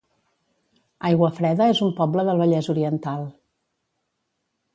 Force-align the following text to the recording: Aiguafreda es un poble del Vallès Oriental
Aiguafreda 1.09 1.67
es 1.73 1.81
un 1.89 1.93
poble 1.99 2.25
del 2.31 2.41
Vallès 2.43 2.71
Oriental 2.75 3.29